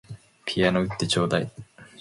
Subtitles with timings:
[0.45, 1.51] ピアノ売ってちょうだい